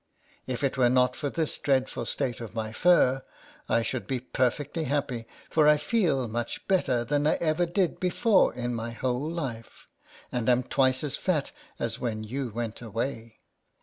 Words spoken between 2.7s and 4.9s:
fur, I should be perfectly